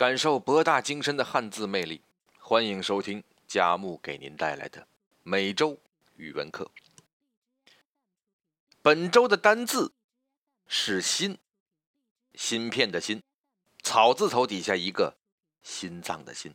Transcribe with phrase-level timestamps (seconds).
[0.00, 2.00] 感受博大精深的汉字魅力，
[2.38, 4.88] 欢迎收听佳木给您带来的
[5.22, 5.78] 每周
[6.16, 6.70] 语文课。
[8.80, 9.92] 本周的单字
[10.66, 11.36] 是“心”，
[12.34, 13.22] 芯片的“芯”，
[13.84, 15.18] 草字头底下一个
[15.62, 16.54] 心脏的“心”。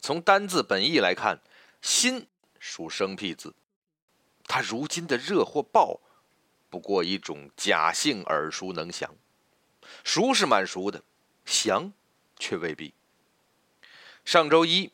[0.00, 1.38] 从单字本意来看
[1.82, 2.26] ，“心”
[2.58, 3.54] 属生僻字，
[4.44, 6.00] 它如今的热或爆，
[6.70, 9.14] 不过一种假性耳熟能详，
[10.02, 11.04] 熟是蛮熟的，
[11.44, 11.92] 详。
[12.42, 12.92] 却未必。
[14.24, 14.90] 上周一，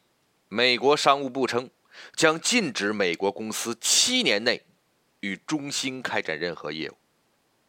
[0.49, 1.71] 美国商务部称
[2.15, 4.63] 将禁止美国公司七年内
[5.21, 6.97] 与中兴开展任何业务，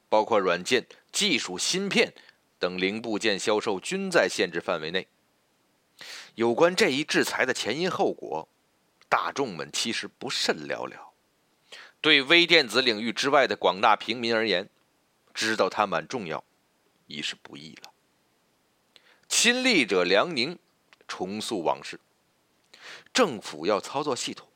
[0.10, 2.14] 包括软件、技术、芯片
[2.60, 5.08] 等零部件销售均在限制范围内。
[6.36, 8.50] 有关这一制裁的前因后果，
[9.08, 11.14] 大众们其实不甚了了。
[12.02, 14.70] 对微电子领域之外的广大平民而言，
[15.34, 16.44] 知道它蛮重要，
[17.08, 17.89] 已是不易了。
[19.30, 20.60] 亲历者梁宁
[21.08, 21.98] 重塑往事。
[23.14, 24.50] 政府要操作系统，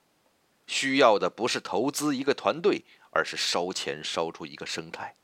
[0.68, 5.16] 需要的不是投资一个团队，而是烧钱烧出一个生态。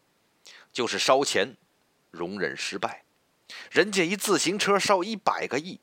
[0.72, 1.58] 就是烧钱，
[2.12, 3.04] 容忍失败。
[3.70, 5.80] 人家一自行车烧一百个亿，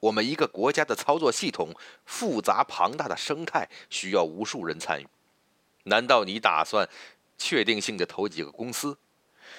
[0.00, 1.74] 我们一个国家的操作系统
[2.06, 5.06] 复杂庞大的生态，需要无数人参与。
[5.82, 6.88] 难道你打算
[7.36, 8.96] 确定性的投几个公司，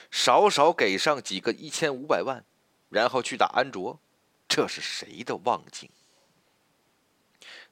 [0.09, 2.43] 少少给上几个一千五百万？
[2.89, 3.99] 然后去打安卓，
[4.47, 5.89] 这是谁的妄境？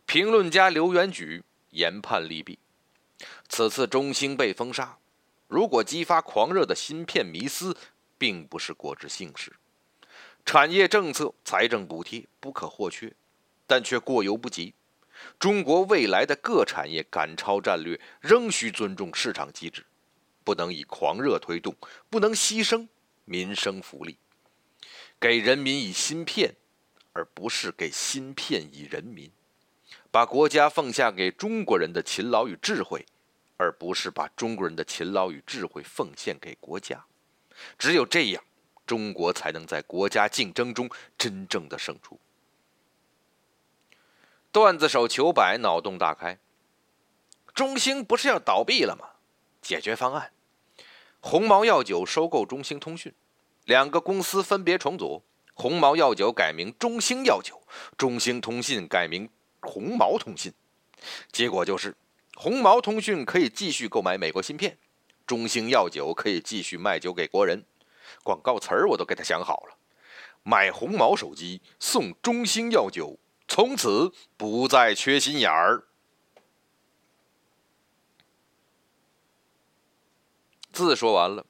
[0.05, 2.59] 评论家刘元举研判利弊：
[3.49, 4.97] 此次中兴被封杀，
[5.47, 7.75] 如果激发狂热的芯片迷思，
[8.17, 9.53] 并不是国之幸事。
[10.45, 13.13] 产业政策、财政补贴不可或缺，
[13.65, 14.73] 但却过犹不及。
[15.39, 19.85] 中国未来的各产业赶超战略，仍需尊重市场机制，
[20.43, 21.75] 不能以狂热推动，
[22.09, 22.87] 不能牺牲
[23.25, 24.17] 民生福利。
[25.19, 26.55] 给人民以芯片，
[27.13, 29.31] 而不是给芯片以人民；
[30.11, 33.05] 把国家奉献给中国人的勤劳与智慧，
[33.57, 37.05] 而不是把中国人的勤劳与智慧奉献给国家。
[37.79, 38.43] 只有这样，
[38.85, 42.19] 中国才能在国家竞争中真正的胜出。
[44.51, 46.37] 段子手裘百脑洞大开：
[47.55, 49.09] 中兴不是要倒闭了吗？
[49.61, 50.31] 解决方案：
[51.19, 53.11] 鸿茅药酒收购中兴通讯。
[53.67, 55.21] 两个公司分别重组，
[55.53, 57.61] 鸿茅药酒改名中兴药酒，
[57.97, 59.29] 中兴通信改名
[59.59, 60.53] 鸿茅通信。
[61.33, 61.93] 结果就是，
[62.37, 64.77] 鸿茅通讯可以继续购买美国芯片，
[65.25, 67.65] 中兴药酒可以继续卖酒给国人。
[68.23, 69.77] 广告词儿我都给他想好了：
[70.43, 73.19] 买鸿茅手机送中兴药酒，
[73.49, 75.83] 从此不再缺心眼儿。
[80.71, 81.45] 字说完了，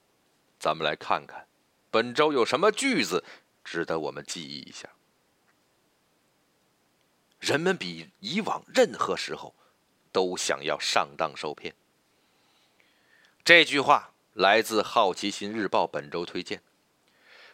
[0.59, 1.47] 咱们来看看。
[1.90, 3.24] 本周有什么句子
[3.64, 4.90] 值得我们记忆一下？
[7.40, 9.53] 人们比以往任何时候
[10.12, 11.74] 都想要上当受骗。
[13.46, 16.62] 这句话来自《好奇心日报》本周推荐，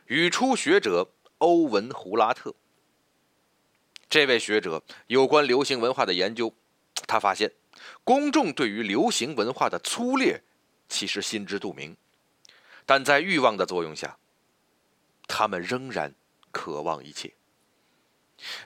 [0.05, 2.55] 语出学者欧文·胡拉特。
[4.09, 6.53] 这位学者有关流行文化的研究，
[7.07, 7.51] 他发现
[8.03, 10.41] 公众对于流行文化的粗劣
[10.87, 11.95] 其实心知肚明，
[12.85, 14.17] 但在欲望的作用下。
[15.27, 16.13] 他们仍然
[16.51, 17.33] 渴望一切。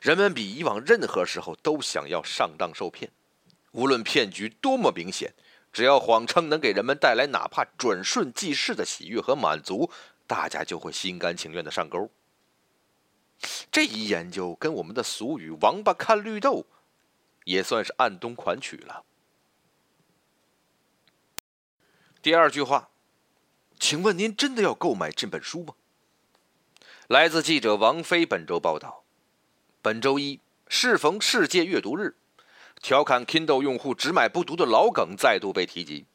[0.01, 3.11] 人们比以往任何时候都想要上当受骗，
[3.71, 5.33] 无论骗局多么明显，
[5.71, 9.91] 只要谎称能给人们带来哪怕转瞬即逝的喜悦和满足，
[10.25, 12.09] 大家就会心甘情愿的上钩。
[13.71, 16.65] 这一研究跟我们的俗语“王八看绿豆”
[17.45, 19.03] 也算是暗中款曲了。
[22.19, 22.89] 第二句话，
[23.79, 25.75] 请问您真的要购买这本书吗？
[27.07, 29.05] 来自记者王飞本周报道：
[29.81, 32.17] 本周一适逢世界阅读日，
[32.81, 36.05] 调侃 Kindle 用户只买不读的老梗再度被提及。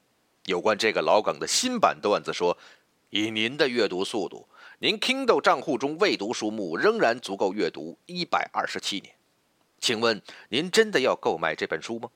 [0.44, 2.58] 有关这个老梗的新版段子说
[3.08, 4.46] ：“以您的阅读速度，
[4.80, 9.14] 您 Kindle 账户中未读书目仍然足够阅读一百二十七年。
[9.80, 12.10] 请问您真的要购买这本书吗？”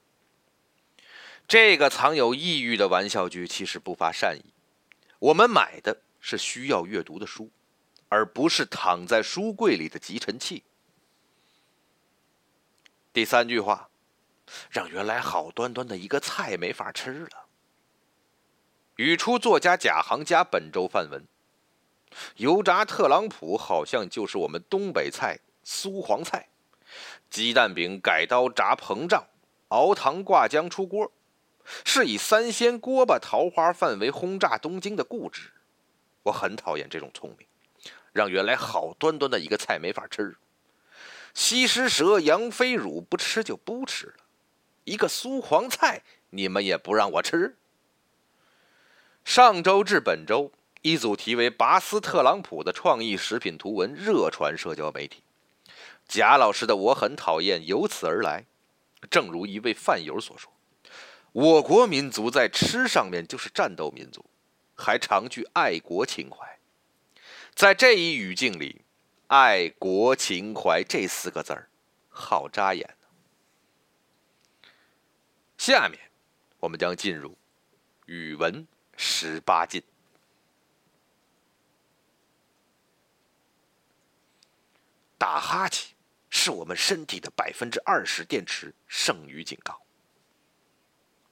[1.49, 4.53] 这个藏有抑郁的玩笑句其实不乏善意。
[5.19, 7.49] 我们买的是需要阅读的书。
[8.09, 10.63] 而不是躺在书柜里的集尘器。
[13.13, 13.89] 第三句话，
[14.71, 17.47] 让原来好端端的一个菜没法吃了。
[18.97, 21.27] 语出作家贾行家本周范文：
[22.37, 26.49] 油炸特朗普好像就是我们东北菜酥黄菜，
[27.29, 29.27] 鸡蛋饼改刀炸膨胀，
[29.69, 31.11] 熬糖挂浆出锅，
[31.85, 35.51] 是以三鲜锅巴桃花饭为轰炸东京的固执。
[36.23, 37.47] 我很讨厌这种聪明。
[38.17, 40.37] 让原来好端端的一个菜没法吃。
[41.35, 44.25] 西施蛇、杨飞乳不吃就不吃了，
[44.85, 47.59] 一个酥黄菜你们也不让我吃。
[49.23, 55.23] 上周至本周，一组题为“拔丝特朗普”的创意食品图文热传社交媒体。
[56.09, 58.47] 贾老师的“我很讨厌”由此而来。
[59.11, 60.51] 正如一位饭友所说
[61.33, 64.25] ：“我国民族在吃上面就是战斗民族，
[64.75, 66.39] 还常具爱国情怀。”
[67.57, 68.83] 在这一语境里。
[69.29, 71.69] 爱国情怀这四个字儿，
[72.09, 72.97] 好扎眼
[75.59, 75.99] 下面，
[76.61, 77.37] 我们将进入
[78.05, 78.65] 语文
[78.97, 79.83] 十八禁。
[85.19, 85.97] 打哈欠
[86.31, 89.83] 是我们身体的百分之二十电池剩余警告。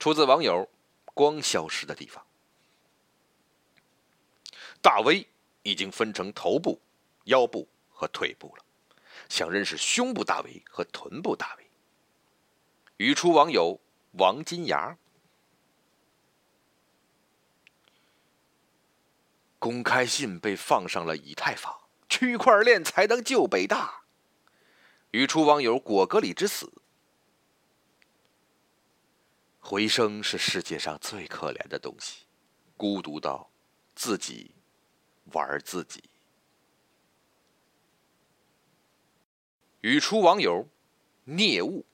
[0.01, 0.69] 出自网友
[1.15, 2.27] “光消失的地方”。
[4.83, 5.29] 大 V
[5.65, 6.81] 已经分成头部、
[7.25, 7.69] 腰部。
[7.97, 8.65] 和腿部了，
[9.29, 11.71] 想认识胸部大 V 和臀部大 V。
[12.97, 13.81] 语出网友
[14.15, 14.99] 王金牙。
[19.61, 21.73] 公开信被放上了以太坊，
[22.09, 24.03] 区块链才能救北大。
[25.13, 26.83] 语出网友果戈里之死。
[29.61, 32.25] 回声是世界上最可怜的东西，
[32.77, 33.49] 孤独到
[33.95, 34.57] 自己
[35.33, 36.03] 玩自己。
[39.81, 40.67] 语出网友，
[41.25, 41.85] 孽物。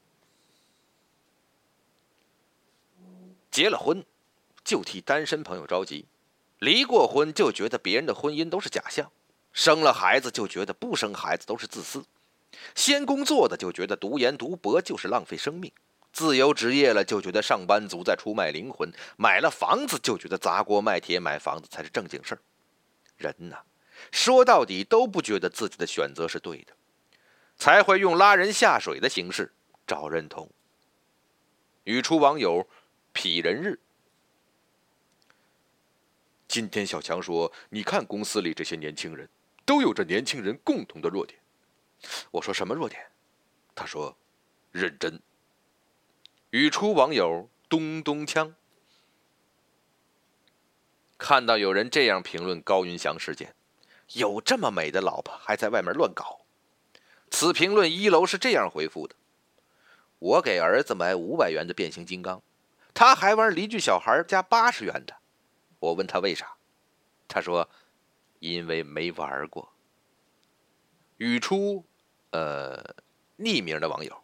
[3.51, 4.05] 结了婚，
[4.63, 6.05] 就替单身朋友着急；
[6.61, 9.07] 离过婚，就觉得别人的婚姻都是假象；
[9.53, 12.05] 生了孩子，就觉得不生孩子都是自私；
[12.77, 15.73] 先工作的就觉得读研读博就是浪费生命；
[16.13, 22.41] 自由职业了，就觉得上班族在出卖灵魂；买了房子，就觉得砸锅卖铁买房子才是正经事儿。
[23.21, 23.59] 人呐，
[24.11, 26.75] 说到底都不觉得自己的选择是对的。
[27.57, 29.53] 才会用拉人下水的形式
[29.87, 30.51] 找认同。
[31.85, 32.67] 语出网友
[33.13, 33.79] 痞人日。
[36.49, 39.29] 今天小强说：“你看公司里这些年轻人，
[39.67, 41.39] 都有着年轻人共同的弱点。”
[42.33, 43.07] 我说：“什么弱点？”
[43.77, 44.17] 他说
[44.73, 45.21] ：“认真。”
[46.49, 48.55] 语出网友咚咚锵。
[51.21, 53.55] 看到有人这样评论高云翔事件
[54.15, 56.41] ：“有这么美的老婆，还在外面乱搞。”
[57.31, 59.15] 此评论一楼是这样回复的
[60.19, 62.43] ：“我给儿子买五百元的变形金刚，
[62.95, 65.15] 他还玩邻居小孩家八十元的。
[65.79, 66.57] 我问他为啥，
[67.29, 67.69] 他说：
[68.39, 69.71] 因为没玩过。”
[71.19, 71.85] 语出，
[72.31, 72.83] 呃，
[73.39, 74.23] 匿名的网友，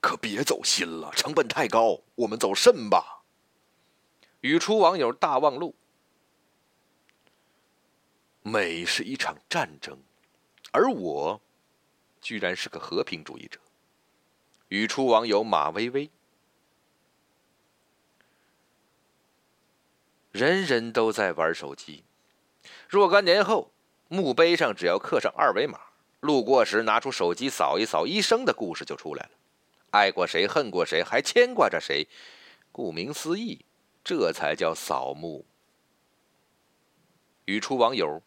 [0.00, 3.17] 可别走心了，成本太高，我们走肾吧。
[4.40, 5.74] 语出网友大望路，
[8.42, 9.98] 美是一场战争。
[10.70, 11.40] 而我，
[12.20, 13.58] 居然是个和平主义者。
[14.68, 16.10] 语出网友马薇薇。
[20.30, 22.04] 人人都在玩手机，
[22.88, 23.72] 若干年后，
[24.06, 25.80] 墓碑上只要刻上二维码，
[26.20, 29.30] 路过时拿出手机扫一扫，一生的故事就出来了。
[29.90, 32.06] 爱过谁，恨过谁，还牵挂着谁？
[32.70, 33.64] 顾名思义，
[34.08, 35.44] 这才叫扫墓。
[37.44, 38.22] 语出网友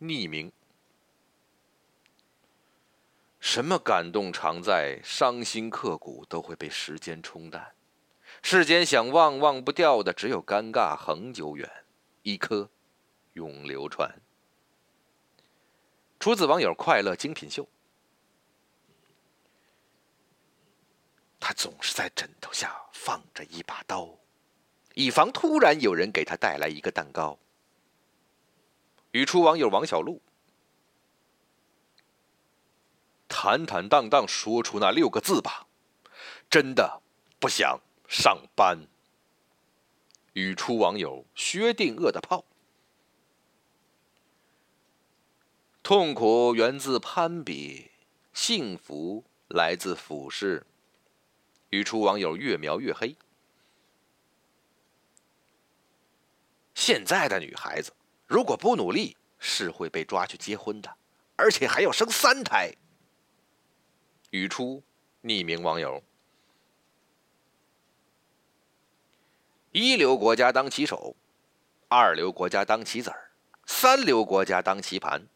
[0.00, 0.50] 匿名。
[3.38, 7.76] 什么感动常在，伤心刻骨都会被时间冲淡。
[8.42, 11.70] 世间想忘忘不掉的，只有尴尬恒久远，
[12.22, 12.68] 一颗
[13.34, 14.12] 永流传。
[16.18, 17.68] 出自网友快乐精品秀。
[21.38, 24.12] 他总是在枕头下放着一把刀，
[25.00, 27.38] 以防突然有人给他带来一个蛋糕。
[29.12, 30.20] 语出网友王小璐。
[33.26, 35.66] 坦坦荡荡说出那六个字吧，
[36.50, 37.00] 真的
[37.38, 38.86] 不想上班。
[40.34, 42.44] 语出网友薛定谔的炮。
[45.82, 47.90] 痛苦源自攀比，
[48.34, 50.66] 幸福来自俯视。
[51.70, 53.16] 语出网友越描越黑。
[56.74, 57.92] 现在的女孩子
[58.26, 60.96] 如果不努力，是会被抓去结婚的，
[61.36, 62.72] 而且还要生三胎。
[64.30, 64.82] 语出，
[65.22, 66.02] 匿名网友。
[69.72, 71.16] 一流国家当棋手，
[71.88, 73.30] 二流国家当棋子儿，
[73.66, 75.26] 三流国家当棋盘。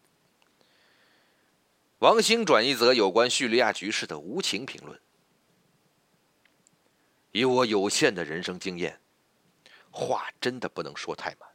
[1.98, 5.00] 王兴转一则有关叙利亚局势的无情评论。
[7.32, 9.00] 以我有限的人生经验，
[9.94, 11.48] 话真的不能说太满。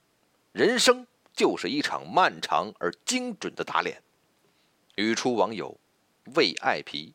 [0.53, 4.01] 人生就是一场漫长而精准的打脸。
[4.95, 5.77] 语出网友
[6.35, 7.13] 为爱皮。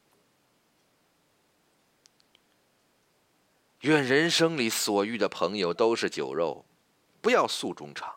[3.81, 6.64] 愿人生里所遇的朋友都是酒肉，
[7.21, 8.14] 不要诉衷肠，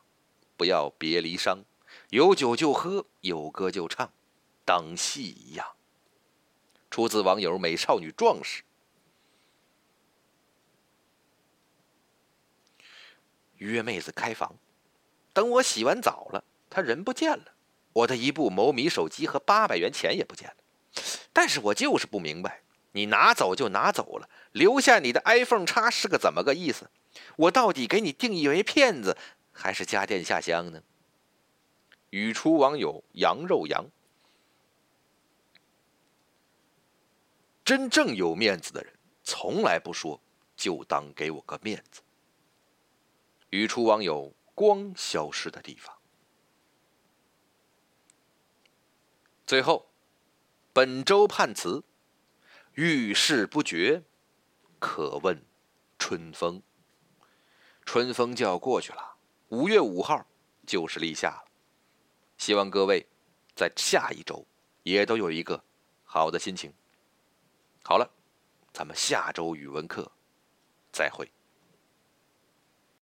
[0.55, 1.63] 不要别离伤，
[2.09, 4.11] 有酒就喝，有歌就唱，
[4.65, 5.65] 当戏一样。
[6.89, 8.63] 出自网友美少女壮士。
[13.57, 14.55] 约妹子开房，
[15.33, 17.53] 等我洗完澡了，她人不见了，
[17.93, 20.55] 我的一部某米手机和八百元钱也不见了，
[21.33, 22.61] 但是我就是不明白。
[22.93, 26.89] 你拿走就拿走了，留下你的 iPhone 叉是个怎么个意思？
[27.35, 29.15] 我到底给你定义为骗子，
[29.51, 30.81] 还是家电下乡呢？
[32.09, 33.85] 语出网友羊肉羊，
[37.63, 40.19] 真正有面子的人从来不说，
[40.55, 42.01] 就当给我个面子。
[43.49, 45.95] 语出网友光消失的地方。
[49.45, 49.89] 最后，
[50.73, 51.83] 本周判词。
[52.73, 54.03] 遇事不决，
[54.77, 55.43] 可问
[55.97, 56.61] 春风。
[57.85, 59.15] 春风就要过去了，
[59.47, 60.23] 五月五号
[60.67, 61.43] 就是立夏了。
[62.37, 63.07] 希望各位
[63.55, 64.45] 在下一周
[64.83, 65.63] 也都有一个
[66.03, 66.71] 好的心情。
[67.83, 68.07] 好了，
[68.71, 70.11] 咱们下周语文课
[70.91, 71.27] 再会。